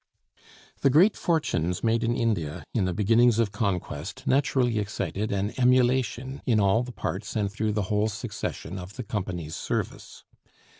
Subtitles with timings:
[0.79, 6.41] The great fortunes made in India in the beginnings of conquest naturally excited an emulation
[6.47, 10.23] in all the parts, and through the whole succession, of the company's service.